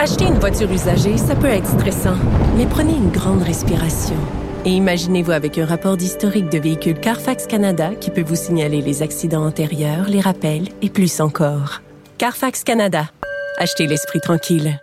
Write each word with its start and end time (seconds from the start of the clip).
Acheter 0.00 0.26
une 0.26 0.38
voiture 0.38 0.70
usagée, 0.70 1.16
ça 1.18 1.34
peut 1.34 1.48
être 1.48 1.66
stressant, 1.66 2.14
mais 2.56 2.66
prenez 2.66 2.92
une 2.92 3.10
grande 3.10 3.42
respiration. 3.42 4.14
Et 4.64 4.70
imaginez-vous 4.70 5.32
avec 5.32 5.58
un 5.58 5.66
rapport 5.66 5.96
d'historique 5.96 6.48
de 6.50 6.58
véhicule 6.58 7.00
Carfax 7.00 7.48
Canada 7.48 7.90
qui 8.00 8.12
peut 8.12 8.22
vous 8.22 8.36
signaler 8.36 8.80
les 8.80 9.02
accidents 9.02 9.44
antérieurs, 9.44 10.08
les 10.08 10.20
rappels 10.20 10.68
et 10.82 10.88
plus 10.88 11.20
encore. 11.20 11.82
Carfax 12.16 12.62
Canada. 12.62 13.10
Achetez 13.56 13.88
l'esprit 13.88 14.20
tranquille. 14.20 14.80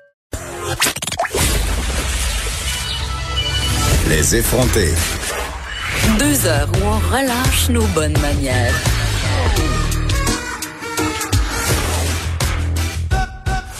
Les 4.10 4.36
effronter. 4.36 4.94
Deux 6.20 6.46
heures 6.46 6.68
où 6.74 6.86
on 6.88 7.18
relâche 7.18 7.70
nos 7.70 7.86
bonnes 7.96 8.20
manières. 8.20 8.76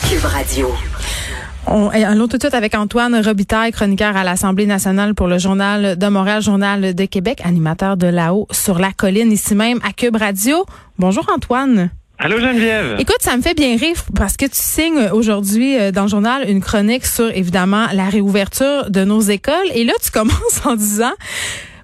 Cube 0.08 0.24
Radio. 0.24 0.68
On, 1.68 1.88
allons 1.88 2.28
tout 2.28 2.36
de 2.36 2.42
suite 2.42 2.54
avec 2.54 2.76
Antoine 2.76 3.16
Robitaille, 3.16 3.72
chroniqueur 3.72 4.16
à 4.16 4.22
l'Assemblée 4.22 4.66
nationale 4.66 5.14
pour 5.14 5.26
le 5.26 5.38
Journal 5.38 5.98
de 5.98 6.06
Montréal, 6.06 6.40
Journal 6.40 6.94
de 6.94 7.04
Québec, 7.06 7.40
animateur 7.44 7.96
de 7.96 8.06
là-haut 8.06 8.46
sur 8.52 8.78
la 8.78 8.92
colline, 8.92 9.32
ici 9.32 9.56
même 9.56 9.80
à 9.82 9.92
Cube 9.92 10.16
Radio. 10.16 10.64
Bonjour 10.98 11.26
Antoine. 11.34 11.90
Allô 12.18 12.38
Geneviève. 12.38 12.96
Écoute, 13.00 13.18
ça 13.20 13.36
me 13.36 13.42
fait 13.42 13.54
bien 13.54 13.76
rire 13.76 13.96
parce 14.14 14.36
que 14.36 14.46
tu 14.46 14.52
signes 14.54 15.10
aujourd'hui 15.12 15.76
euh, 15.76 15.90
dans 15.90 16.02
le 16.02 16.08
journal 16.08 16.48
une 16.48 16.60
chronique 16.60 17.04
sur 17.04 17.28
évidemment 17.36 17.86
la 17.92 18.04
réouverture 18.04 18.88
de 18.88 19.04
nos 19.04 19.20
écoles 19.20 19.68
et 19.74 19.84
là 19.84 19.92
tu 20.02 20.10
commences 20.10 20.60
en 20.64 20.76
disant 20.76 21.12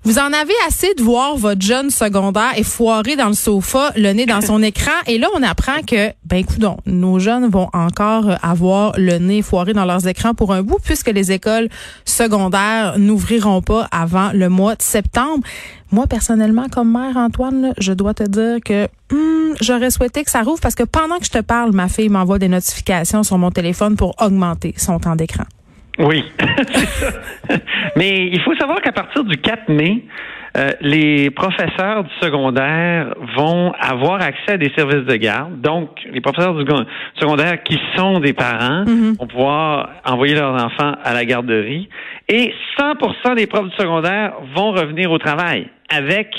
vous 0.04 0.18
en 0.18 0.32
avez 0.32 0.52
assez 0.66 0.94
de 0.94 1.02
voir 1.02 1.36
votre 1.36 1.62
jeune 1.62 1.90
secondaire 1.90 2.52
effoiré 2.56 3.14
dans 3.14 3.28
le 3.28 3.34
sofa, 3.34 3.92
le 3.94 4.12
nez 4.12 4.26
dans 4.26 4.40
son 4.40 4.60
écran. 4.62 4.90
Et 5.06 5.16
là, 5.16 5.28
on 5.36 5.42
apprend 5.44 5.80
que, 5.86 6.08
ben, 6.24 6.38
écoute, 6.38 6.58
nos 6.86 7.20
jeunes 7.20 7.48
vont 7.48 7.68
encore 7.72 8.36
avoir 8.42 8.94
le 8.98 9.18
nez 9.18 9.42
foiré 9.42 9.74
dans 9.74 9.84
leurs 9.84 10.08
écrans 10.08 10.34
pour 10.34 10.52
un 10.52 10.62
bout, 10.62 10.78
puisque 10.82 11.08
les 11.08 11.30
écoles 11.30 11.68
secondaires 12.04 12.98
n'ouvriront 12.98 13.62
pas 13.62 13.86
avant 13.92 14.32
le 14.32 14.48
mois 14.48 14.74
de 14.74 14.82
septembre. 14.82 15.44
Moi, 15.92 16.08
personnellement, 16.08 16.68
comme 16.68 16.90
mère, 16.90 17.16
Antoine, 17.16 17.72
je 17.78 17.92
dois 17.92 18.14
te 18.14 18.24
dire 18.24 18.58
que 18.64 18.88
hmm, 19.12 19.54
j'aurais 19.60 19.90
souhaité 19.90 20.24
que 20.24 20.30
ça 20.30 20.42
rouvre 20.42 20.60
parce 20.60 20.74
que 20.74 20.84
pendant 20.84 21.18
que 21.18 21.26
je 21.26 21.30
te 21.30 21.40
parle, 21.40 21.72
ma 21.72 21.88
fille 21.88 22.08
m'envoie 22.08 22.40
des 22.40 22.48
notifications 22.48 23.22
sur 23.22 23.38
mon 23.38 23.52
téléphone 23.52 23.94
pour 23.94 24.14
augmenter 24.20 24.74
son 24.76 24.98
temps 24.98 25.14
d'écran. 25.14 25.44
Oui, 25.98 26.24
Mais 27.96 28.26
il 28.32 28.40
faut 28.40 28.54
savoir 28.56 28.80
qu'à 28.80 28.92
partir 28.92 29.24
du 29.24 29.36
4 29.36 29.68
mai, 29.68 30.04
euh, 30.56 30.70
les 30.80 31.30
professeurs 31.30 32.04
du 32.04 32.10
secondaire 32.20 33.14
vont 33.36 33.72
avoir 33.78 34.20
accès 34.20 34.52
à 34.52 34.56
des 34.58 34.70
services 34.76 35.06
de 35.06 35.16
garde. 35.16 35.60
Donc, 35.60 35.90
les 36.10 36.20
professeurs 36.20 36.54
du 36.54 36.64
secondaire 37.18 37.62
qui 37.62 37.78
sont 37.96 38.20
des 38.20 38.32
parents 38.32 38.84
mm-hmm. 38.84 39.18
vont 39.18 39.26
pouvoir 39.26 39.90
envoyer 40.04 40.34
leurs 40.34 40.54
enfants 40.54 40.94
à 41.02 41.14
la 41.14 41.24
garderie. 41.24 41.88
Et 42.28 42.54
100% 42.78 43.36
des 43.36 43.46
profs 43.46 43.68
du 43.68 43.76
secondaire 43.76 44.32
vont 44.54 44.72
revenir 44.72 45.10
au 45.10 45.18
travail 45.18 45.68
avec, 45.90 46.34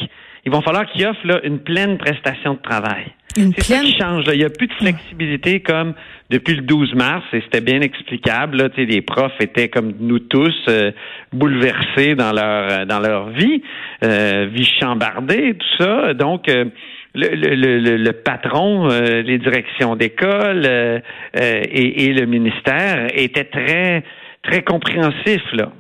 il 0.46 0.52
va 0.52 0.62
falloir 0.62 0.86
qu'ils 0.88 1.06
offrent 1.08 1.26
là, 1.26 1.40
une 1.44 1.60
pleine 1.60 1.98
prestation 1.98 2.54
de 2.54 2.60
travail. 2.60 3.06
C'est 3.36 3.64
ça 3.64 3.80
qui 3.80 3.98
change. 3.98 4.26
Là. 4.26 4.34
Il 4.34 4.40
n'y 4.40 4.46
a 4.46 4.50
plus 4.50 4.68
de 4.68 4.74
flexibilité 4.74 5.60
comme 5.62 5.94
depuis 6.30 6.56
le 6.56 6.62
12 6.62 6.94
mars, 6.96 7.24
et 7.34 7.42
c'était 7.42 7.62
bien 7.62 7.82
explicable. 7.82 8.58
Là, 8.58 8.70
les 8.78 9.02
profs 9.02 9.40
étaient 9.40 9.70
comme 9.70 9.94
nous 10.00 10.20
tous 10.20 10.56
euh, 10.68 10.92
bouleversés 11.32 12.16
dans 12.16 12.32
leur 12.32 12.72
euh, 12.72 12.86
dans 12.86 13.00
leur 13.00 13.30
vie, 13.30 13.62
euh, 14.04 14.48
vie 14.52 14.70
chambardée, 14.80 15.56
tout 15.56 15.84
ça. 15.84 16.14
Donc 16.14 16.48
le, 16.48 16.70
le, 17.14 17.98
le, 17.98 18.12
patron, 18.14 18.88
les 18.88 19.38
directions 19.38 19.96
d'école 19.96 20.66
et, 21.36 22.06
et, 22.06 22.14
le 22.14 22.26
ministère 22.26 23.08
étaient 23.14 23.44
très 23.44 24.04
très 24.42 24.64
compréhensifs 24.64 25.54
là. 25.54 25.72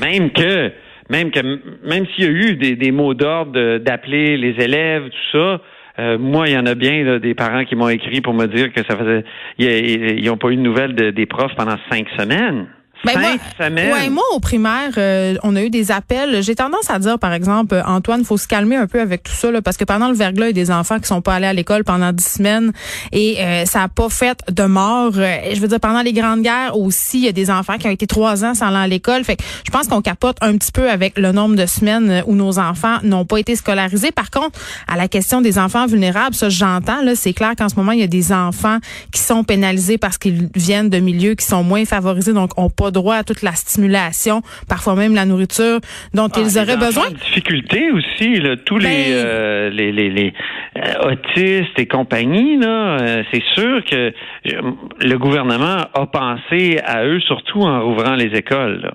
Même 0.00 0.30
que 0.30 0.72
même 1.10 1.30
que 1.30 1.40
même 1.86 2.06
s'il 2.14 2.24
y 2.24 2.28
a 2.28 2.30
eu 2.30 2.56
des, 2.56 2.76
des 2.76 2.92
mots 2.92 3.12
d'ordre 3.12 3.78
d'appeler 3.78 4.38
les 4.38 4.64
élèves, 4.64 5.10
tout 5.10 5.38
ça, 5.38 5.60
euh, 5.98 6.18
moi, 6.18 6.48
il 6.48 6.54
y 6.54 6.58
en 6.58 6.66
a 6.66 6.74
bien 6.74 7.18
des 7.18 7.34
parents 7.34 7.64
qui 7.64 7.76
m'ont 7.76 7.88
écrit 7.88 8.20
pour 8.20 8.34
me 8.34 8.46
dire 8.46 8.72
que 8.72 8.82
ça 8.84 8.96
faisait, 8.96 9.24
ils 9.58 10.24
n'ont 10.24 10.36
pas 10.36 10.48
eu 10.50 10.56
de 10.56 10.62
nouvelles 10.62 10.94
des 10.94 11.26
profs 11.26 11.54
pendant 11.56 11.76
cinq 11.90 12.08
semaines. 12.18 12.66
Ben 13.04 13.18
moi, 13.18 13.30
Ouais, 13.58 14.10
moi, 14.10 14.24
au 14.34 14.40
primaire, 14.40 14.92
euh, 14.98 15.36
on 15.42 15.56
a 15.56 15.62
eu 15.62 15.70
des 15.70 15.90
appels. 15.90 16.42
J'ai 16.42 16.54
tendance 16.54 16.90
à 16.90 16.98
dire, 16.98 17.18
par 17.18 17.32
exemple, 17.32 17.74
euh, 17.74 17.82
Antoine, 17.84 18.24
faut 18.24 18.36
se 18.36 18.46
calmer 18.46 18.76
un 18.76 18.86
peu 18.86 19.00
avec 19.00 19.22
tout 19.22 19.32
ça, 19.32 19.50
là, 19.50 19.62
parce 19.62 19.76
que 19.76 19.84
pendant 19.84 20.08
le 20.08 20.14
verglas, 20.14 20.46
il 20.46 20.56
y 20.56 20.60
a 20.60 20.64
des 20.64 20.70
enfants 20.70 20.98
qui 20.98 21.06
sont 21.06 21.22
pas 21.22 21.34
allés 21.34 21.46
à 21.46 21.52
l'école 21.52 21.84
pendant 21.84 22.12
dix 22.12 22.26
semaines 22.26 22.72
et 23.12 23.42
euh, 23.42 23.64
ça 23.64 23.82
a 23.82 23.88
pas 23.88 24.08
fait 24.08 24.38
de 24.50 24.64
mort. 24.64 25.12
je 25.12 25.60
veux 25.60 25.68
dire, 25.68 25.80
pendant 25.80 26.02
les 26.02 26.12
grandes 26.12 26.42
guerres 26.42 26.76
aussi, 26.76 27.18
il 27.18 27.24
y 27.24 27.28
a 27.28 27.32
des 27.32 27.50
enfants 27.50 27.78
qui 27.78 27.86
ont 27.86 27.90
été 27.90 28.06
trois 28.06 28.44
ans 28.44 28.54
sans 28.54 28.66
aller 28.66 28.76
à 28.76 28.86
l'école. 28.86 29.24
Fait 29.24 29.36
que 29.36 29.42
je 29.64 29.70
pense 29.70 29.86
qu'on 29.86 30.02
capote 30.02 30.36
un 30.40 30.56
petit 30.56 30.72
peu 30.72 30.90
avec 30.90 31.18
le 31.18 31.32
nombre 31.32 31.56
de 31.56 31.66
semaines 31.66 32.22
où 32.26 32.34
nos 32.34 32.58
enfants 32.58 32.98
n'ont 33.02 33.24
pas 33.24 33.38
été 33.38 33.56
scolarisés. 33.56 34.12
Par 34.12 34.30
contre, 34.30 34.58
à 34.86 34.96
la 34.96 35.08
question 35.08 35.40
des 35.40 35.58
enfants 35.58 35.86
vulnérables, 35.86 36.34
ça, 36.34 36.48
j'entends, 36.48 37.02
là, 37.02 37.14
c'est 37.14 37.32
clair 37.32 37.52
qu'en 37.56 37.68
ce 37.68 37.76
moment, 37.76 37.92
il 37.92 38.00
y 38.00 38.04
a 38.04 38.08
des 38.08 38.32
enfants 38.32 38.78
qui 39.12 39.20
sont 39.20 39.44
pénalisés 39.44 39.98
parce 39.98 40.18
qu'ils 40.18 40.48
viennent 40.54 40.90
de 40.90 40.98
milieux 40.98 41.34
qui 41.34 41.46
sont 41.46 41.62
moins 41.62 41.84
favorisés, 41.84 42.32
donc 42.32 42.58
ont 42.58 42.70
pas 42.70 42.89
droit 42.90 43.16
à 43.16 43.24
toute 43.24 43.42
la 43.42 43.52
stimulation, 43.52 44.42
parfois 44.68 44.94
même 44.94 45.14
la 45.14 45.24
nourriture 45.24 45.80
dont 46.14 46.28
ah, 46.32 46.40
ils 46.40 46.58
auraient 46.58 46.76
besoin. 46.76 47.10
Difficulté 47.10 47.90
aussi, 47.90 48.36
là, 48.36 48.56
tous 48.56 48.78
les, 48.78 48.86
ben 48.86 49.12
euh, 49.12 49.70
les, 49.70 49.92
les, 49.92 50.10
les 50.10 50.32
euh, 50.76 51.12
autistes 51.12 51.78
et 51.78 51.86
compagnie, 51.86 52.56
là, 52.58 52.98
euh, 53.00 53.22
c'est 53.32 53.42
sûr 53.54 53.84
que 53.84 54.12
le 54.44 55.18
gouvernement 55.18 55.84
a 55.94 56.06
pensé 56.06 56.78
à 56.84 57.04
eux 57.04 57.20
surtout 57.20 57.60
en 57.60 57.82
rouvrant 57.82 58.14
les 58.14 58.36
écoles. 58.36 58.90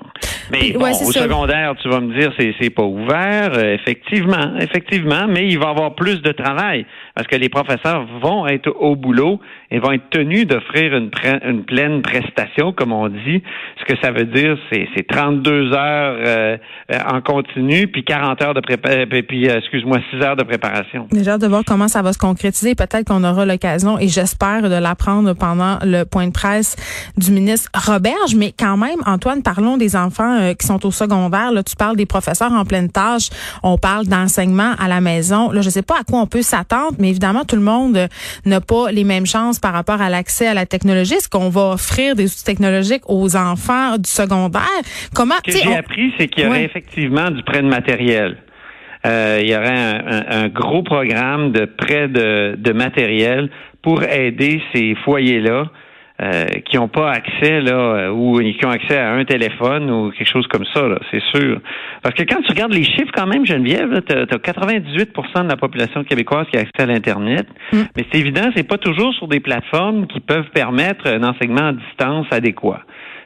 Mais 0.52 0.72
bon, 0.72 0.90
au 0.90 1.12
secondaire, 1.12 1.74
tu 1.82 1.90
vas 1.90 2.00
me 2.00 2.18
dire 2.20 2.32
c'est 2.40 2.54
c'est 2.60 2.70
pas 2.70 2.84
ouvert, 2.84 3.58
effectivement, 3.60 4.56
effectivement, 4.60 5.28
mais 5.28 5.48
il 5.48 5.60
va 5.60 5.68
y 5.68 5.70
avoir 5.70 5.96
plus 5.96 6.22
de 6.22 6.32
travail 6.32 6.86
parce 7.16 7.28
que 7.28 7.38
les 7.38 7.48
professeurs 7.48 8.06
vont 8.22 8.46
être 8.46 8.68
au 8.78 8.98
boulot 8.98 9.40
et 9.72 9.80
vont 9.80 9.94
être 9.94 10.10
tenus 10.10 10.46
d'offrir 10.46 10.94
une, 10.96 11.10
une 11.46 11.64
pleine 11.64 12.02
prestation, 12.02 12.74
comme 12.74 12.92
on 12.92 13.08
dit. 13.08 13.42
Ce 13.80 13.86
que 13.86 14.00
ça 14.02 14.12
veut 14.12 14.26
dire, 14.26 14.58
c'est, 14.70 14.88
c'est 14.96 15.08
32 15.08 15.72
heures 15.72 16.18
euh, 16.20 16.58
euh, 16.92 17.00
en 17.10 17.22
continu, 17.22 17.88
puis 17.88 18.04
40 18.04 18.42
heures 18.42 18.54
de 18.54 18.60
préparation, 18.60 19.08
euh, 19.14 19.22
puis 19.26 19.46
excuse-moi, 19.46 20.00
6 20.12 20.24
heures 20.24 20.36
de 20.36 20.44
préparation. 20.44 21.08
Déjà 21.12 21.38
de 21.38 21.48
voir 21.48 21.64
comment 21.66 21.88
ça 21.88 22.02
va 22.02 22.12
se 22.12 22.18
concrétiser. 22.18 22.76
Peut-être 22.76 23.08
qu'on 23.08 23.24
aura 23.24 23.46
l'occasion, 23.46 23.98
et 23.98 24.10
j'espère 24.10 24.64
de 24.64 24.76
l'apprendre 24.76 25.34
pendant 25.34 25.80
le 25.84 26.04
point 26.04 26.28
de 26.28 26.34
presse 26.34 26.76
du 27.18 27.32
ministre 27.32 27.72
Roberge. 27.74 28.36
Mais 28.36 28.52
quand 28.58 28.76
même, 28.76 29.00
Antoine, 29.06 29.42
parlons 29.42 29.78
des 29.78 29.96
enfants 29.96 30.54
qui 30.60 30.68
sont 30.68 30.86
au 30.86 30.92
secondaire. 30.92 31.54
Là, 31.54 31.64
tu 31.64 31.78
parles 31.78 31.96
des 31.96 32.06
professeurs 32.06 32.52
en 32.52 32.66
pleine 32.66 32.90
tâche. 32.90 33.30
On 33.64 33.78
parle 33.78 34.06
d'enseignement 34.08 34.74
à 34.78 34.90
la 34.90 35.00
maison. 35.00 35.52
Là, 35.52 35.62
je 35.62 35.70
sais 35.70 35.82
pas 35.82 35.96
à 36.02 36.04
quoi 36.04 36.20
on 36.20 36.28
peut 36.28 36.42
s'attendre, 36.42 36.96
mais 37.06 37.12
évidemment, 37.12 37.44
tout 37.46 37.56
le 37.56 37.62
monde 37.62 38.08
n'a 38.46 38.62
pas 38.62 38.92
les 38.92 39.04
mêmes 39.04 39.28
chances 39.28 39.60
par 39.60 39.74
rapport 39.74 40.02
à 40.02 40.10
l'accès 40.10 40.48
à 40.48 40.56
la 40.56 40.66
technologie. 40.66 41.14
Est-ce 41.14 41.30
qu'on 41.30 41.50
va 41.50 41.74
offrir 41.74 42.16
des 42.16 42.26
outils 42.26 42.44
technologiques 42.44 43.04
aux 43.08 43.36
enfants 43.36 43.98
du 43.98 44.10
secondaire? 44.10 44.82
Comment 45.14 45.36
Ce 45.46 45.52
que 45.52 45.58
j'ai 45.64 45.76
appris, 45.76 46.12
c'est 46.18 46.28
qu'il 46.28 46.46
y 46.46 46.48
aurait 46.48 46.64
effectivement 46.64 47.30
du 47.30 47.44
prêt 47.44 47.62
de 47.62 47.68
matériel. 47.68 48.38
Euh, 49.06 49.40
il 49.40 49.52
y 49.52 49.56
aurait 49.56 49.70
un, 49.70 50.48
gros 50.48 50.82
programme 50.82 51.52
de 51.52 51.66
prêt 51.66 52.08
de 52.08 52.72
matériel 52.72 53.52
pour 53.84 54.02
aider 54.02 54.64
ces 54.74 54.96
foyers-là 55.06 55.66
euh, 56.22 56.46
qui 56.66 56.78
n'ont 56.78 56.88
pas 56.88 57.12
accès 57.12 57.60
là 57.60 57.74
euh, 57.74 58.10
ou 58.10 58.40
qui 58.40 58.66
ont 58.66 58.70
accès 58.70 58.98
à 58.98 59.12
un 59.12 59.26
téléphone 59.26 59.92
ou 59.92 60.12
quelque 60.12 60.30
chose 60.30 60.48
comme 60.48 60.64
ça, 60.74 60.82
c'est 61.12 61.22
sûr. 61.34 61.60
Parce 62.02 62.16
que 62.16 62.24
quand 62.24 62.42
tu 62.42 62.52
regardes 62.52 62.74
les 62.74 62.86
chiffres 62.86 63.12
quand 63.14 63.28
même, 63.28 63.46
Geneviève, 63.46 64.02
tu 64.08 64.14
as, 64.14 64.26
98% 64.26 65.44
de 65.44 65.50
la 65.50 65.58
population 65.58 66.06
québécoise 66.06 66.48
qui 66.50 66.58
a 66.58 66.62
accès 66.62 66.84
à 66.84 66.86
l'Internet. 66.86 67.48
Mm. 67.74 67.82
Mais 67.98 68.06
c'est 68.10 68.20
évident, 68.20 68.50
c'est 68.56 68.68
pas 68.68 68.78
toujours 68.78 69.14
sur 69.16 69.28
des 69.28 69.42
plateformes 69.42 70.08
qui 70.08 70.22
peuvent 70.22 70.50
permettre 70.54 71.06
un 71.08 71.24
enseignement 71.24 71.68
à 71.68 71.74
distance 71.74 72.28
adéquat. 72.32 72.82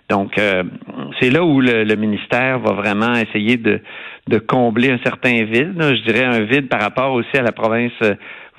Donc, 0.09 0.38
euh, 0.38 0.63
c'est 1.19 1.30
là 1.30 1.44
où 1.44 1.62
le, 1.62 1.95
ministère 1.95 2.60
va 2.60 2.74
vraiment 2.74 3.13
essayer 3.13 3.57
de, 3.57 3.80
de 4.28 4.39
combler 4.39 4.92
un 4.92 5.00
certain 5.04 5.44
vide. 5.44 5.75
je 5.78 6.04
dirais 6.04 6.25
un 6.25 6.42
vide 6.42 6.68
par 6.68 6.81
rapport 6.81 7.13
aussi 7.13 7.38
à 7.38 7.44
la 7.44 7.51
province 7.51 7.94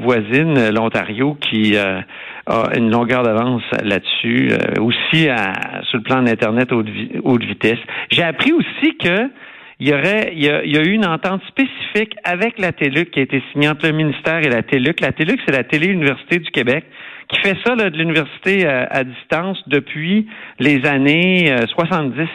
voisine, 0.00 0.70
l'Ontario, 0.70 1.34
qui 1.34 1.76
euh, 1.76 2.00
a 2.46 2.76
une 2.76 2.90
longueur 2.90 3.22
d'avance 3.22 3.62
là-dessus, 3.82 4.50
euh, 4.52 4.82
aussi 4.82 5.28
à, 5.28 5.82
sur 5.84 5.98
le 5.98 6.02
plan 6.02 6.22
d'Internet 6.22 6.72
haute, 6.72 6.88
haute 7.22 7.44
vitesse. 7.44 7.78
J'ai 8.10 8.22
appris 8.22 8.52
aussi 8.52 8.96
que 8.96 9.30
il 9.82 9.88
y 9.88 9.94
aurait, 9.94 10.32
il 10.36 10.44
y, 10.44 10.76
a, 10.76 10.82
eu 10.82 10.92
une 10.92 11.06
entente 11.06 11.40
spécifique 11.48 12.14
avec 12.22 12.58
la 12.58 12.70
TELUC 12.70 13.12
qui 13.12 13.20
a 13.20 13.22
été 13.22 13.42
signée 13.50 13.66
entre 13.66 13.86
le 13.86 13.94
ministère 13.94 14.40
et 14.40 14.50
la 14.50 14.62
TELUC. 14.62 15.00
La 15.00 15.12
TELUC, 15.12 15.40
c'est 15.46 15.56
la 15.56 15.64
Télé-Université 15.64 16.38
du 16.38 16.50
Québec 16.50 16.84
qui 17.30 17.40
fait 17.40 17.56
ça 17.64 17.74
là, 17.74 17.90
de 17.90 17.96
l'université 17.96 18.66
à, 18.66 18.70
euh, 18.70 18.86
à, 18.90 19.04
distance 19.04 19.58
depuis 19.66 20.26
les 20.58 20.84
années 20.86 21.54
70. 21.68 22.28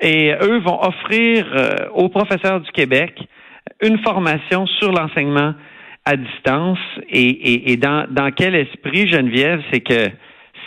Et 0.00 0.32
eux 0.42 0.58
vont 0.60 0.80
offrir 0.80 1.46
aux 1.94 2.08
professeurs 2.08 2.60
du 2.60 2.70
Québec 2.70 3.18
une 3.82 3.98
formation 3.98 4.66
sur 4.66 4.92
l'enseignement 4.92 5.54
à 6.04 6.16
distance 6.16 6.78
et, 7.10 7.28
et, 7.28 7.72
et 7.72 7.76
dans, 7.76 8.06
dans 8.08 8.30
quel 8.30 8.54
esprit, 8.54 9.08
Geneviève, 9.08 9.60
c'est 9.72 9.80
que 9.80 10.08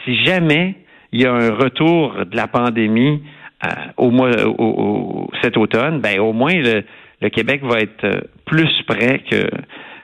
si 0.06 0.24
jamais 0.26 0.76
il 1.12 1.22
y 1.22 1.26
a 1.26 1.34
un 1.34 1.52
retour 1.52 2.26
de 2.26 2.36
la 2.36 2.48
pandémie 2.48 3.24
euh, 3.66 3.70
au 3.98 4.12
mois 4.12 4.32
au, 4.46 5.30
cet 5.42 5.58
automne, 5.58 6.00
ben 6.00 6.20
au 6.20 6.34
moins 6.34 6.54
le, 6.54 6.84
le 7.22 7.30
Québec 7.30 7.62
va 7.64 7.80
être 7.80 8.04
euh, 8.04 8.22
plus 8.46 8.72
près 8.88 9.20
que 9.30 9.48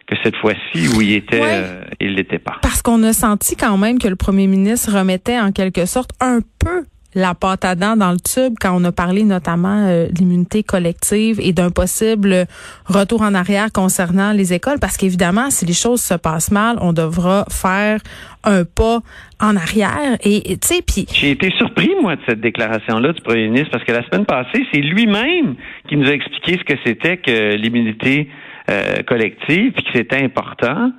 que 0.08 0.16
cette 0.24 0.38
fois-ci 0.38 0.88
où 0.96 1.02
il 1.02 1.14
était, 1.14 1.42
euh, 1.44 1.84
il 2.00 2.16
l'était 2.16 2.40
pas. 2.40 2.58
Parce 2.62 2.82
qu'on 2.82 3.04
a 3.04 3.14
senti 3.14 3.56
quand 3.56 3.78
même 3.78 4.00
que 4.00 4.08
le 4.08 4.16
premier 4.16 4.48
ministre 4.48 4.98
remettait 4.98 5.40
en 5.40 5.52
quelque 5.52 5.86
sorte 5.86 6.12
un 6.22 6.40
peu 6.60 6.86
la 7.14 7.34
pâte 7.34 7.66
à 7.66 7.76
dents 7.76 7.98
dans 7.98 8.12
le 8.12 8.20
tube 8.20 8.54
quand 8.60 8.80
on 8.80 8.84
a 8.84 8.92
parlé 8.92 9.24
notamment 9.24 9.88
euh, 9.88 10.08
de 10.08 10.20
l'immunité 10.20 10.62
collective 10.62 11.40
et 11.42 11.52
d'un 11.52 11.72
possible 11.72 12.46
retour 12.86 13.22
en 13.22 13.34
arrière 13.34 13.72
concernant 13.74 14.34
les 14.34 14.54
écoles. 14.54 14.80
Parce 14.80 14.98
qu'évidemment 14.98 15.50
si 15.50 15.66
les 15.66 15.74
choses 15.74 16.02
se 16.02 16.14
passent 16.14 16.52
mal 16.52 16.78
on 16.80 16.94
devra 16.94 17.46
faire 17.50 18.02
un 18.44 18.64
pas 18.64 19.00
en 19.42 19.56
arrière. 19.56 20.18
Et 20.24 20.58
tu 20.58 20.68
sais 20.68 20.82
puis 20.86 21.08
j'ai 21.12 21.32
été 21.32 21.52
surpris 21.58 21.92
moi 22.02 22.16
de 22.16 22.22
cette 22.28 22.42
déclaration 22.42 23.00
là 23.00 23.14
du 23.14 23.22
premier 23.22 23.48
ministre 23.48 23.72
parce 23.72 23.84
que 23.84 23.92
la 23.92 24.06
semaine 24.06 24.26
passée 24.26 24.66
c'est 24.72 24.82
lui-même 24.82 25.56
qui 25.90 25.98
nous 25.98 26.08
a 26.08 26.12
expliqué 26.12 26.60
ce 26.60 26.64
que 26.64 26.80
c'était 26.86 27.18
que 27.18 27.56
l'immunité 27.56 28.30
euh, 28.70 29.04
collective 29.04 29.72
puis 29.72 29.84
que 29.84 29.90
c'était 29.94 30.24
important 30.24 30.92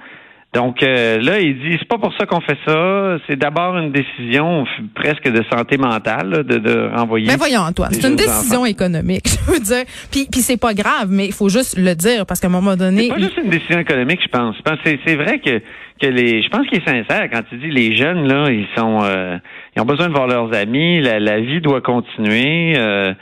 donc 0.54 0.82
euh, 0.82 1.18
là, 1.20 1.40
il 1.40 1.58
dit 1.58 1.76
c'est 1.78 1.88
pas 1.88 1.98
pour 1.98 2.14
ça 2.16 2.24
qu'on 2.24 2.40
fait 2.40 2.56
ça. 2.66 3.18
C'est 3.28 3.36
d'abord 3.36 3.76
une 3.76 3.92
décision 3.92 4.64
presque 4.94 5.28
de 5.28 5.44
santé 5.52 5.76
mentale 5.76 6.42
de, 6.42 6.56
de 6.56 6.90
renvoyer. 6.96 7.26
Mais 7.26 7.36
voyons 7.36 7.60
Antoine, 7.60 7.92
c'est 7.92 8.08
une 8.08 8.16
décision 8.16 8.64
économique. 8.64 9.28
Je 9.46 9.52
veux 9.52 9.60
dire, 9.60 9.84
puis 10.10 10.26
puis 10.30 10.40
c'est 10.40 10.56
pas 10.56 10.72
grave, 10.72 11.08
mais 11.10 11.26
il 11.26 11.34
faut 11.34 11.50
juste 11.50 11.76
le 11.76 11.94
dire 11.94 12.24
parce 12.24 12.40
qu'à 12.40 12.46
un 12.46 12.50
moment 12.50 12.76
donné. 12.76 13.02
C'est 13.02 13.14
pas 13.14 13.18
juste 13.18 13.38
une 13.44 13.50
décision 13.50 13.78
économique, 13.78 14.20
je 14.22 14.28
pense. 14.28 14.56
C'est 14.84 14.98
c'est 15.06 15.16
vrai 15.16 15.38
que 15.38 15.60
que 16.00 16.06
les. 16.06 16.42
Je 16.42 16.48
pense 16.48 16.66
qu'il 16.66 16.78
est 16.78 16.88
sincère 16.88 17.28
quand 17.30 17.42
il 17.52 17.60
dit 17.60 17.70
les 17.70 17.94
jeunes 17.94 18.26
là, 18.26 18.50
ils 18.50 18.68
sont 18.74 19.00
euh, 19.02 19.36
ils 19.76 19.82
ont 19.82 19.86
besoin 19.86 20.08
de 20.08 20.14
voir 20.14 20.28
leurs 20.28 20.54
amis. 20.54 21.02
La, 21.02 21.20
la 21.20 21.40
vie 21.40 21.60
doit 21.60 21.82
continuer. 21.82 22.72
Euh, 22.78 23.12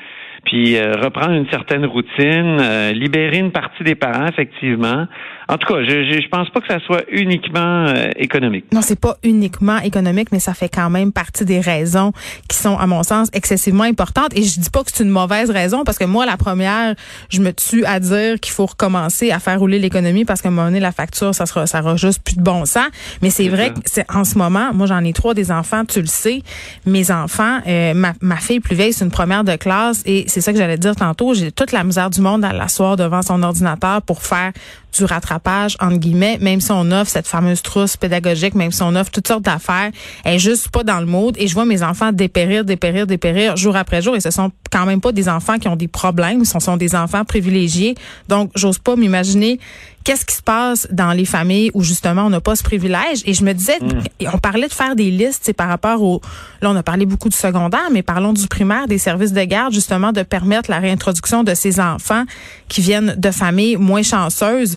puis 0.47 0.77
euh, 0.77 0.95
reprendre 1.03 1.33
une 1.33 1.49
certaine 1.51 1.85
routine, 1.85 2.59
euh, 2.61 2.93
libérer 2.93 3.39
une 3.39 3.53
partie 3.53 3.83
des 3.85 3.97
parents, 3.97 4.27
effectivement. 4.27 5.07
En 5.49 5.59
tout 5.59 5.73
cas, 5.73 5.83
je, 5.83 6.05
je, 6.11 6.21
je 6.23 6.29
pense 6.29 6.49
pas 6.51 6.61
que 6.61 6.67
ça 6.67 6.81
soit 6.81 7.03
uniquement 7.09 7.87
euh, 7.87 8.11
économique. 8.17 8.65
Non, 8.73 8.81
c'est 8.81 8.99
pas 8.99 9.17
uniquement 9.23 9.79
économique, 9.79 10.29
mais 10.33 10.41
ça 10.41 10.55
fait 10.55 10.69
quand 10.69 10.89
même 10.89 11.13
partie 11.13 11.45
des 11.45 11.61
raisons 11.61 12.13
qui 12.49 12.57
sont, 12.57 12.77
à 12.79 12.87
mon 12.87 13.03
sens, 13.03 13.29
excessivement 13.33 13.85
importantes. 13.85 14.37
Et 14.37 14.43
je 14.43 14.59
dis 14.61 14.71
pas 14.71 14.83
que 14.83 14.91
c'est 14.93 15.05
une 15.05 15.11
mauvaise 15.11 15.51
raison, 15.51 15.85
parce 15.85 15.99
que 15.99 16.05
moi, 16.05 16.27
la 16.27 16.37
première, 16.37 16.95
je 17.29 17.41
me 17.41 17.53
tue 17.53 17.85
à 17.85 18.01
dire 18.01 18.41
qu'il 18.41 18.53
faut 18.53 18.67
recommencer 18.67 19.31
à 19.31 19.39
faire 19.41 19.59
rouler 19.59 19.79
l'économie, 19.79 20.25
parce 20.25 20.43
qu'à 20.43 20.49
un 20.49 20.53
moment 20.53 20.69
donné, 20.69 20.81
la 20.81 20.93
facture, 20.93 21.35
ça 21.35 21.47
sera, 21.47 21.67
ça 21.67 21.81
aura 21.81 21.97
juste 21.97 22.23
plus 22.25 22.37
de 22.37 22.43
bon 22.43 22.65
sens. 22.65 22.89
Mais 23.23 23.31
c'est 23.31 23.49
vrai 23.49 23.71
que 23.71 23.81
c'est 23.85 24.07
en 24.13 24.25
ce 24.25 24.39
moment, 24.39 24.73
moi, 24.75 24.87
j'en 24.87 25.05
ai 25.05 25.13
trois 25.13 25.35
des 25.35 25.51
enfants, 25.51 25.85
tu 25.85 26.01
le 26.01 26.07
sais. 26.07 26.43
Mes 26.87 27.11
enfants, 27.11 27.61
ma, 27.67 28.13
ma 28.21 28.37
fille 28.37 28.61
plus 28.61 28.77
vieille, 28.77 28.93
c'est 28.93 29.05
une 29.05 29.11
première 29.11 29.45
de 29.45 29.57
classe, 29.57 30.03
et 30.07 30.25
c'est 30.37 30.43
ça 30.43 30.53
que 30.53 30.59
j'allais 30.59 30.77
dire 30.77 30.95
tantôt. 30.95 31.33
J'ai 31.33 31.51
toute 31.51 31.73
la 31.73 31.83
misère 31.83 32.11
du 32.11 32.21
monde 32.21 32.45
à 32.45 32.53
l'asseoir 32.53 32.97
devant 32.97 33.23
son 33.23 33.43
ordinateur 33.43 34.03
pour 34.03 34.21
faire 34.21 34.53
du 34.97 35.05
rattrapage, 35.05 35.77
entre 35.81 35.97
guillemets, 35.97 36.39
même 36.41 36.61
si 36.61 36.73
on 36.73 36.91
offre 36.91 37.11
cette 37.11 37.27
fameuse 37.27 37.63
trousse 37.63 37.97
pédagogique, 37.97 38.55
même 38.55 38.73
si 38.73 38.83
on 38.83 38.95
offre 38.95 39.11
toutes 39.11 39.29
sortes 39.29 39.43
d'affaires, 39.43 39.91
elle 40.25 40.35
est 40.35 40.39
juste 40.39 40.69
pas 40.69 40.85
dans 40.85 41.01
le 41.01 41.07
mode. 41.07 41.37
Et 41.39 41.47
je 41.47 41.55
vois 41.55 41.65
mes 41.65 41.83
enfants 41.83 42.13
dépérir, 42.13 42.65
dépérir, 42.65 43.07
dépérir 43.07 43.57
jour 43.57 43.77
après 43.77 44.03
jour. 44.03 44.17
Et 44.17 44.21
ce 44.21 44.31
sont 44.31 44.51
quand 44.71 44.87
même 44.87 45.01
pas 45.01 45.13
des 45.13 45.29
enfants 45.29 45.59
qui 45.59 45.69
ont 45.69 45.77
des 45.77 45.89
problèmes, 45.89 46.45
ce 46.45 46.59
sont 46.59 46.77
des 46.77 46.95
enfants 46.95 47.25
privilégiés. 47.25 47.95
Donc, 48.29 48.51
j'ose 48.55 48.79
pas 48.79 48.97
m'imaginer 48.97 49.59
qu'est-ce 50.07 50.25
qui 50.25 50.37
se 50.37 50.43
passe 50.43 50.87
dans 50.93 51.11
les 51.13 51.25
familles 51.25 51.73
où 51.75 51.83
justement 51.83 52.27
on 52.27 52.31
n'a 52.31 52.41
pas 52.41 52.55
ce 52.55 52.63
privilège. 52.63 53.23
Et 53.25 53.35
je 53.35 53.43
me 53.43 53.53
disais, 53.53 53.77
mm. 53.81 54.29
on 54.33 54.39
parlait 54.39 54.69
de 54.69 54.73
faire 54.73 54.95
des 54.95 55.11
listes, 55.11 55.41
c'est 55.43 55.53
par 55.53 55.67
rapport 55.67 56.01
au, 56.01 56.21
là 56.63 56.71
on 56.71 56.77
a 56.77 56.85
parlé 56.85 57.07
beaucoup 57.07 57.29
du 57.29 57.37
secondaire, 57.37 57.89
mais 57.93 58.03
parlons 58.03 58.33
du 58.33 58.47
primaire, 58.47 58.87
des 58.87 58.99
services 58.99 59.33
de 59.33 59.43
garde, 59.43 59.73
justement 59.73 60.13
de 60.13 60.23
permettre 60.23 60.71
la 60.71 60.79
réintroduction 60.79 61.43
de 61.43 61.55
ces 61.55 61.81
enfants 61.81 62.23
qui 62.69 62.83
viennent 62.83 63.17
de 63.19 63.31
familles 63.33 63.77
moins 63.77 64.05
chanceuses 64.05 64.77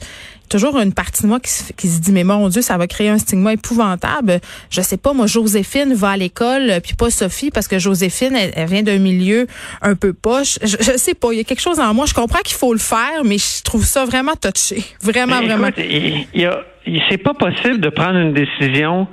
toujours 0.50 0.80
une 0.80 0.94
partie 0.94 1.24
de 1.24 1.28
moi 1.28 1.40
qui, 1.40 1.50
se 1.88 2.02
dit 2.02 2.12
mais 2.12 2.24
mon 2.24 2.50
Dieu 2.50 2.62
ça 2.62 2.78
va 2.78 2.88
créer 2.88 3.10
un 3.10 3.18
stigma 3.18 3.54
épouvantable. 3.54 4.40
Je 4.70 4.82
sais 4.82 4.98
pas 4.98 5.14
moi 5.14 5.28
Joséphine 5.28 5.94
va 5.94 6.10
à 6.12 6.18
l'école 6.18 6.74
puis 6.84 6.96
pas 6.96 7.10
Sophie 7.10 7.52
parce 7.52 7.68
que 7.68 7.80
Joséphine 7.80 8.36
elle, 8.36 8.68
vient 8.68 8.84
d'un 8.84 8.98
milieu 8.98 9.48
un 9.82 9.96
peu 9.96 10.14
poche. 10.14 10.60
Je, 10.62 10.78
je, 10.80 10.98
sais 10.98 11.14
pas 11.14 11.32
il 11.32 11.38
y 11.38 11.42
a 11.42 11.44
quelque 11.44 11.62
chose 11.62 11.80
en 11.80 11.94
moi. 11.94 12.06
Je 12.08 12.14
comprends 12.14 12.40
qu'il 12.40 12.58
faut 12.58 12.74
le 12.74 12.80
faire 12.80 13.24
mais 13.24 13.38
je 13.38 13.64
trouve 13.64 13.86
ça 13.86 14.06
vraiment 14.06 14.34
touché. 14.36 14.84
Vraiment 15.02 15.42
vraiment. 15.42 15.70
il, 15.78 16.26
il, 16.34 17.02
c'est 17.10 17.18
pas 17.18 17.34
possible 17.34 17.80
de 17.80 17.90
prendre 17.90 18.18
une 18.18 18.34
décision 18.34 19.08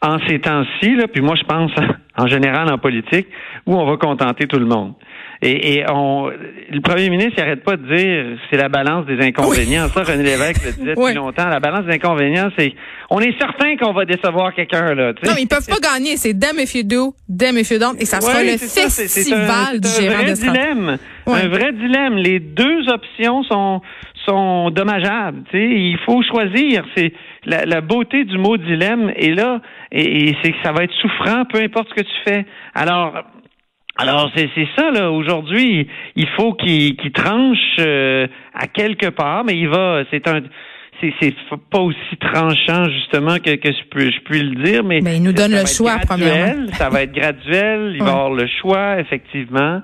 en 0.00 0.18
ces 0.26 0.40
temps-ci 0.40 0.94
là 0.96 1.06
puis 1.08 1.20
moi 1.20 1.34
je 1.36 1.44
pense 1.44 1.72
en 2.16 2.26
général 2.26 2.72
en 2.72 2.78
politique 2.78 3.28
où 3.66 3.76
on 3.76 3.84
va 3.84 3.96
contenter 3.96 4.46
tout 4.46 4.58
le 4.58 4.66
monde 4.66 4.94
et, 5.40 5.74
et 5.74 5.84
on, 5.90 6.28
le 6.28 6.80
premier 6.80 7.08
ministre 7.10 7.34
n'arrête 7.38 7.62
pas 7.62 7.76
de 7.76 7.94
dire 7.94 8.38
c'est 8.50 8.56
la 8.56 8.68
balance 8.68 9.06
des 9.06 9.20
inconvénients. 9.24 9.88
Ça, 9.88 10.02
René 10.02 10.24
Lévesque 10.24 10.64
le 10.64 10.72
disait 10.72 10.94
depuis 10.96 11.14
longtemps. 11.14 11.48
La 11.48 11.60
balance 11.60 11.84
des 11.86 11.94
inconvénients, 11.94 12.50
c'est 12.58 12.74
on 13.10 13.20
est 13.20 13.38
certain 13.38 13.76
qu'on 13.76 13.92
va 13.92 14.04
décevoir 14.04 14.52
quelqu'un 14.52 14.94
là. 14.94 15.12
Non, 15.24 15.34
ils 15.38 15.46
peuvent 15.46 15.66
pas 15.66 15.94
gagner. 15.94 16.16
C'est 16.16 16.34
damn 16.34 16.58
if 16.58 16.74
you 16.74 16.82
do, 16.82 17.14
damn 17.28 17.56
if 17.56 17.70
you 17.70 17.78
don't, 17.78 17.94
et 18.00 18.04
ça 18.04 18.20
sera 18.20 18.42
le 18.42 18.58
festival 18.58 19.80
du 19.80 19.88
gérant 19.88 20.18
un 20.18 20.22
vrai 20.22 20.32
dilemme. 20.32 20.98
Un 21.26 21.48
vrai 21.48 21.72
dilemme. 21.72 22.16
Les 22.16 22.40
deux 22.40 22.88
options 22.88 23.44
sont 23.44 23.80
sont 24.26 24.70
dommageables. 24.70 25.44
sais, 25.52 25.64
Il 25.64 25.98
faut 26.04 26.22
choisir. 26.22 26.84
C'est 26.96 27.12
la, 27.46 27.64
la, 27.64 27.80
beauté 27.80 28.24
du 28.24 28.36
mot 28.36 28.56
dilemme 28.56 29.10
est 29.16 29.34
là, 29.34 29.62
et, 29.90 30.28
et 30.28 30.36
c'est 30.42 30.52
que 30.52 30.58
ça 30.62 30.72
va 30.72 30.84
être 30.84 30.92
souffrant, 31.00 31.44
peu 31.46 31.60
importe 31.62 31.88
ce 31.90 31.94
que 31.94 32.06
tu 32.06 32.14
fais. 32.26 32.44
Alors 32.74 33.14
alors 33.98 34.30
c'est 34.34 34.48
ça 34.76 34.90
là. 34.92 35.10
Aujourd'hui, 35.10 35.88
il 36.14 36.28
faut 36.36 36.54
qu'il 36.54 36.96
tranche 37.12 37.58
euh, 37.80 38.26
à 38.54 38.68
quelque 38.68 39.08
part, 39.08 39.44
mais 39.44 39.54
il 39.54 39.68
va. 39.68 40.04
C'est 40.10 40.26
un 40.28 40.40
c'est 41.00 41.34
pas 41.70 41.78
aussi 41.78 42.16
tranchant 42.20 42.84
justement 42.90 43.38
que, 43.38 43.54
que 43.54 43.70
je, 43.70 43.84
peux, 43.90 44.10
je 44.10 44.20
puis 44.24 44.42
le 44.42 44.62
dire, 44.64 44.82
mais, 44.82 45.00
mais 45.00 45.16
il 45.16 45.22
nous 45.22 45.32
donne 45.32 45.52
le 45.52 45.66
choix 45.66 45.98
premièrement. 46.04 46.66
Ça 46.72 46.88
va 46.88 47.02
être 47.02 47.12
graduel, 47.12 47.92
il 47.94 48.02
va 48.02 48.10
avoir 48.10 48.30
le 48.30 48.46
choix 48.60 48.98
effectivement. 48.98 49.80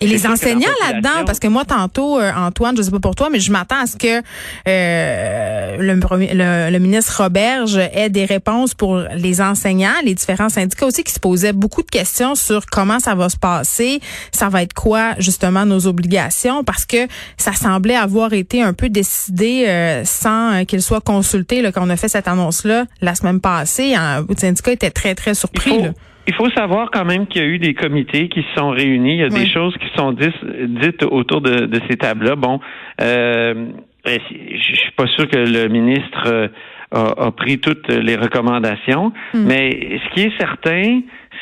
Et 0.00 0.06
les 0.06 0.26
enseignants 0.26 0.68
là-dedans, 0.86 1.24
parce 1.24 1.38
que 1.38 1.46
moi 1.46 1.64
tantôt, 1.64 2.20
euh, 2.20 2.30
Antoine, 2.36 2.76
je 2.76 2.82
sais 2.82 2.90
pas 2.90 3.00
pour 3.00 3.14
toi, 3.14 3.30
mais 3.30 3.40
je 3.40 3.50
m'attends 3.50 3.80
à 3.80 3.86
ce 3.86 3.96
que 3.96 4.22
euh, 4.68 5.76
le, 5.78 6.70
le, 6.70 6.78
ministre 6.78 7.22
Roberge 7.22 7.78
ait 7.78 8.10
des 8.10 8.26
réponses 8.26 8.74
pour 8.74 8.98
les 9.14 9.40
enseignants, 9.40 9.94
les 10.04 10.14
différents 10.14 10.50
syndicats 10.50 10.84
aussi 10.84 11.02
qui 11.02 11.12
se 11.14 11.18
posaient 11.18 11.54
beaucoup 11.54 11.82
de 11.82 11.88
questions 11.88 12.34
sur 12.34 12.66
comment 12.66 13.00
ça 13.00 13.14
va 13.14 13.30
se 13.30 13.38
passer, 13.38 14.00
ça 14.32 14.50
va 14.50 14.62
être 14.62 14.74
quoi 14.74 15.14
justement 15.18 15.64
nos 15.64 15.86
obligations, 15.86 16.62
parce 16.62 16.84
que 16.84 17.08
ça 17.38 17.54
semblait 17.54 17.96
avoir 17.96 18.34
été 18.34 18.62
un 18.62 18.74
peu 18.74 18.90
décidé 18.90 19.64
euh, 19.66 20.04
sans 20.04 20.66
qu'il 20.66 20.82
soit 20.82 21.00
consulté 21.00 21.62
là, 21.62 21.72
quand 21.72 21.86
on 21.86 21.90
a 21.90 21.96
fait 21.96 22.08
cette 22.08 22.28
annonce-là 22.28 22.84
la 23.00 23.14
semaine 23.14 23.40
passée. 23.40 23.94
Hein, 23.94 24.26
le 24.28 24.36
syndicat 24.36 24.72
était 24.72 24.90
très 24.90 25.14
très 25.14 25.34
surpris. 25.34 25.84
Là. 25.84 25.92
Il 26.26 26.34
faut 26.34 26.50
savoir 26.50 26.90
quand 26.90 27.04
même 27.04 27.26
qu'il 27.26 27.42
y 27.42 27.44
a 27.44 27.48
eu 27.48 27.58
des 27.58 27.74
comités 27.74 28.28
qui 28.28 28.42
se 28.42 28.60
sont 28.60 28.70
réunis. 28.70 29.14
Il 29.14 29.20
y 29.20 29.24
a 29.24 29.28
des 29.28 29.46
choses 29.46 29.76
qui 29.78 29.88
sont 29.96 30.12
dites, 30.12 31.02
autour 31.04 31.40
de, 31.40 31.80
ces 31.88 31.96
tables-là. 31.96 32.34
Bon, 32.36 32.60
euh, 33.00 33.68
je 34.04 34.74
suis 34.74 34.92
pas 34.96 35.06
sûr 35.06 35.28
que 35.28 35.36
le 35.36 35.68
ministre 35.68 36.26
euh, 36.26 36.48
a, 36.92 37.30
pris 37.30 37.58
toutes 37.58 37.88
les 37.88 38.16
recommandations, 38.16 39.12
hmm. 39.34 39.44
mais 39.46 39.98
ce 40.04 40.14
qui 40.14 40.22
est 40.22 40.38
certain, 40.38 41.00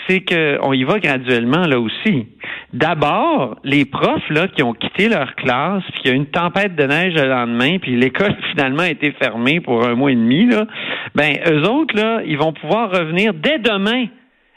c'est 0.08 0.20
qu'on 0.20 0.72
y 0.72 0.84
va 0.84 0.98
graduellement 0.98 1.66
là 1.66 1.78
aussi. 1.78 2.26
D'abord, 2.72 3.56
les 3.64 3.84
profs 3.84 4.28
là 4.30 4.48
qui 4.48 4.62
ont 4.62 4.72
quitté 4.72 5.08
leur 5.08 5.34
classe, 5.34 5.82
puis 5.92 6.02
qu'il 6.02 6.10
y 6.10 6.14
a 6.14 6.16
une 6.16 6.26
tempête 6.26 6.74
de 6.74 6.84
neige 6.84 7.14
le 7.14 7.28
lendemain, 7.28 7.78
puis 7.78 7.96
l'école 7.96 8.34
finalement 8.50 8.82
a 8.82 8.90
été 8.90 9.12
fermée 9.12 9.60
pour 9.60 9.86
un 9.86 9.94
mois 9.94 10.12
et 10.12 10.16
demi 10.16 10.46
là, 10.46 10.66
ben 11.14 11.36
eux 11.50 11.62
autres 11.68 11.96
là, 11.96 12.20
ils 12.26 12.38
vont 12.38 12.52
pouvoir 12.52 12.90
revenir 12.90 13.32
dès 13.34 13.58
demain 13.58 14.06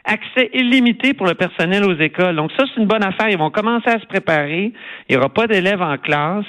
accès 0.07 0.49
illimité 0.53 1.13
pour 1.13 1.27
le 1.27 1.35
personnel 1.35 1.83
aux 1.83 1.97
écoles. 1.99 2.35
Donc 2.35 2.51
ça, 2.57 2.65
c'est 2.67 2.81
une 2.81 2.87
bonne 2.87 3.03
affaire. 3.03 3.29
Ils 3.29 3.37
vont 3.37 3.51
commencer 3.51 3.89
à 3.89 3.99
se 3.99 4.05
préparer. 4.05 4.71
Il 5.07 5.11
n'y 5.11 5.17
aura 5.17 5.29
pas 5.29 5.47
d'élèves 5.47 5.81
en 5.81 5.97
classe. 5.97 6.45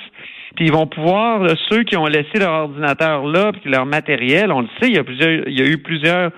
Puis 0.56 0.66
ils 0.66 0.72
vont 0.72 0.86
pouvoir, 0.86 1.46
ceux 1.68 1.82
qui 1.82 1.96
ont 1.96 2.06
laissé 2.06 2.38
leur 2.38 2.52
ordinateur 2.52 3.26
là, 3.26 3.52
puis 3.52 3.70
leur 3.70 3.86
matériel, 3.86 4.50
on 4.50 4.62
le 4.62 4.68
sait, 4.80 4.88
il 4.88 4.96
y 4.96 4.98
a 4.98 5.04
plusieurs, 5.04 5.46
il 5.46 5.58
y 5.58 5.62
a 5.62 5.66
eu 5.66 5.78
plusieurs 5.78 6.30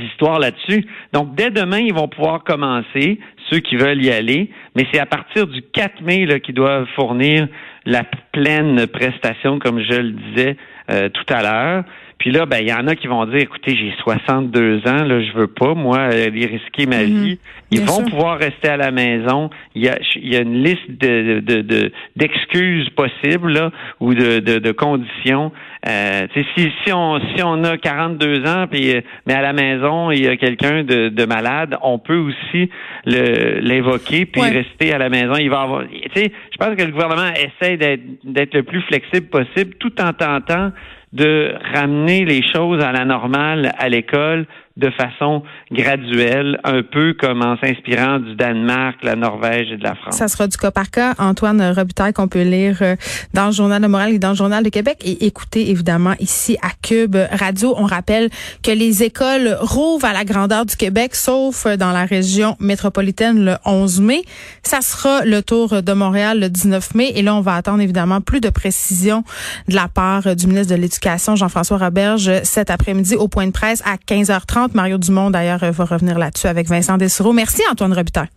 histoires 0.00 0.38
là-dessus. 0.38 0.86
Donc, 1.12 1.34
dès 1.34 1.50
demain, 1.50 1.78
ils 1.78 1.94
vont 1.94 2.08
pouvoir 2.08 2.44
commencer, 2.44 3.18
ceux 3.50 3.60
qui 3.60 3.76
veulent 3.76 4.02
y 4.02 4.10
aller, 4.10 4.50
mais 4.74 4.86
c'est 4.92 5.00
à 5.00 5.06
partir 5.06 5.46
du 5.46 5.62
4 5.62 6.02
mai 6.02 6.40
qu'ils 6.40 6.54
doivent 6.54 6.86
fournir 6.94 7.46
la 7.84 8.02
pleine 8.32 8.86
prestation, 8.86 9.58
comme 9.58 9.80
je 9.80 10.00
le 10.00 10.10
disais 10.10 10.56
euh, 10.90 11.08
tout 11.08 11.32
à 11.32 11.42
l'heure. 11.42 11.84
Puis 12.22 12.30
là, 12.30 12.46
ben, 12.46 12.58
il 12.60 12.68
y 12.68 12.72
en 12.72 12.86
a 12.86 12.94
qui 12.94 13.08
vont 13.08 13.26
dire, 13.26 13.40
écoutez, 13.40 13.74
j'ai 13.74 13.92
62 13.98 14.86
ans, 14.86 15.02
là, 15.02 15.20
je 15.20 15.32
veux 15.32 15.48
pas, 15.48 15.74
moi, 15.74 15.98
aller 16.02 16.46
risquer 16.46 16.86
ma 16.86 17.02
mhm. 17.02 17.24
vie. 17.24 17.38
Ils 17.72 17.80
vont 17.80 18.04
pouvoir 18.04 18.38
rester 18.38 18.68
à 18.68 18.76
la 18.76 18.92
maison. 18.92 19.50
Il 19.74 19.82
y 19.82 19.88
a, 19.88 19.98
il 20.14 20.32
y 20.32 20.36
a 20.36 20.42
une 20.42 20.62
liste 20.62 20.88
de, 20.88 21.40
de, 21.40 21.92
d'excuses 22.14 22.90
possibles, 22.90 23.52
là, 23.52 23.72
ou 23.98 24.14
de, 24.14 24.38
de, 24.38 24.60
de 24.60 24.70
conditions. 24.70 25.50
Euh, 25.88 26.28
si, 26.32 26.70
si 26.84 26.92
on 26.92 27.18
si 27.34 27.42
on 27.42 27.64
a 27.64 27.76
42 27.76 28.46
ans, 28.46 28.68
puis 28.70 28.94
mais 29.26 29.34
à 29.34 29.42
la 29.42 29.52
maison 29.52 30.12
il 30.12 30.22
y 30.22 30.28
a 30.28 30.36
quelqu'un 30.36 30.84
de, 30.84 31.08
de 31.08 31.24
malade, 31.24 31.76
on 31.82 31.98
peut 31.98 32.18
aussi 32.18 32.70
le, 33.04 33.58
l'évoquer 33.58 34.26
puis 34.26 34.42
rester 34.42 34.92
à 34.92 34.98
la 34.98 35.08
maison. 35.08 35.34
Il 35.40 35.50
va 35.50 35.62
avoir, 35.62 35.82
tu 35.88 35.98
sais, 36.14 36.30
je 36.52 36.56
pense 36.56 36.76
que 36.76 36.84
le 36.84 36.92
gouvernement 36.92 37.32
essaie 37.34 37.76
d'être 37.78 38.02
d'être 38.22 38.54
le 38.54 38.62
plus 38.62 38.82
flexible 38.82 39.26
possible, 39.26 39.74
tout 39.80 40.00
en 40.00 40.12
tentant 40.12 40.70
de 41.12 41.54
ramener 41.74 42.24
les 42.24 42.42
choses 42.42 42.82
à 42.82 42.92
la 42.92 43.04
normale 43.04 43.72
à 43.78 43.88
l'école 43.88 44.46
de 44.76 44.90
façon 44.90 45.42
graduelle, 45.70 46.58
un 46.64 46.82
peu 46.82 47.14
comme 47.18 47.42
en 47.42 47.56
s'inspirant 47.58 48.18
du 48.18 48.34
Danemark, 48.34 48.96
la 49.02 49.16
Norvège 49.16 49.70
et 49.70 49.76
de 49.76 49.82
la 49.82 49.94
France. 49.94 50.16
Ça 50.16 50.28
sera 50.28 50.46
du 50.46 50.56
cas 50.56 50.70
par 50.70 50.90
cas. 50.90 51.14
Antoine 51.18 51.62
Robitaille 51.72 52.12
qu'on 52.12 52.28
peut 52.28 52.42
lire 52.42 52.78
euh, 52.80 52.96
dans 53.34 53.46
le 53.46 53.52
Journal 53.52 53.82
de 53.82 53.86
Montréal 53.86 54.14
et 54.14 54.18
dans 54.18 54.30
le 54.30 54.34
Journal 54.34 54.64
de 54.64 54.70
Québec 54.70 54.98
et 55.04 55.26
écouter 55.26 55.70
évidemment 55.70 56.14
ici 56.20 56.56
à 56.62 56.70
Cube 56.82 57.16
Radio. 57.32 57.74
On 57.76 57.84
rappelle 57.84 58.30
que 58.62 58.70
les 58.70 59.02
écoles 59.02 59.56
rouvrent 59.60 60.06
à 60.06 60.12
la 60.12 60.24
grandeur 60.24 60.64
du 60.64 60.76
Québec, 60.76 61.14
sauf 61.14 61.66
dans 61.66 61.92
la 61.92 62.04
région 62.04 62.56
métropolitaine 62.58 63.44
le 63.44 63.56
11 63.66 64.00
mai. 64.00 64.22
Ça 64.62 64.80
sera 64.80 65.24
le 65.24 65.42
tour 65.42 65.82
de 65.82 65.92
Montréal 65.92 66.40
le 66.40 66.48
19 66.48 66.94
mai 66.94 67.12
et 67.14 67.22
là, 67.22 67.34
on 67.34 67.40
va 67.40 67.56
attendre 67.56 67.80
évidemment 67.82 68.20
plus 68.20 68.40
de 68.40 68.48
précisions 68.48 69.22
de 69.68 69.74
la 69.74 69.88
part 69.88 70.34
du 70.34 70.46
ministre 70.46 70.74
de 70.74 70.80
l'Éducation, 70.80 71.36
Jean-François 71.36 71.78
Roberge, 71.78 72.42
cet 72.42 72.70
après-midi 72.70 73.16
au 73.16 73.28
point 73.28 73.46
de 73.46 73.52
presse 73.52 73.82
à 73.84 73.96
15h30. 73.96 74.61
Mario 74.74 74.98
Dumont, 74.98 75.30
d'ailleurs, 75.30 75.60
va 75.60 75.84
revenir 75.84 76.18
là-dessus 76.18 76.46
avec 76.46 76.68
Vincent 76.68 76.96
Dessureau. 76.96 77.32
Merci, 77.32 77.62
Antoine 77.70 77.92
Robitaille. 77.92 78.28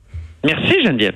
Merci, 0.44 0.84
Geneviève. 0.84 1.16